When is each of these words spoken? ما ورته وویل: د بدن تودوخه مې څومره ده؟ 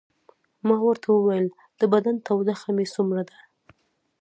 ما 0.67 0.75
ورته 0.87 1.07
وویل: 1.11 1.47
د 1.79 1.81
بدن 1.93 2.15
تودوخه 2.27 2.69
مې 2.75 2.85
څومره 2.93 3.21
ده؟ 3.29 3.37